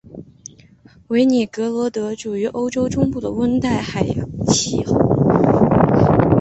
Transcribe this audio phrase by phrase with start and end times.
[1.09, 3.83] 韦尼格罗德处于欧洲中部的温带
[4.47, 4.97] 气候
[6.11, 6.27] 区。